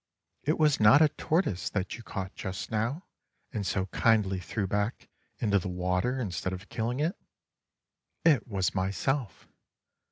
It 0.41 0.57
was 0.57 0.79
not 0.79 1.03
a 1.03 1.09
tortoise 1.09 1.69
that 1.69 1.95
you 1.95 2.01
caught 2.01 2.33
just 2.33 2.71
now, 2.71 3.05
and 3.53 3.67
so 3.67 3.85
kindly 3.85 4.39
threw 4.39 4.65
back 4.65 5.07
into 5.37 5.59
the 5.59 5.69
water 5.69 6.17
instead 6.19 6.53
of 6.53 6.69
killing 6.69 6.99
it. 6.99 7.15
It 8.25 8.47
was 8.47 8.73
myself. 8.73 9.47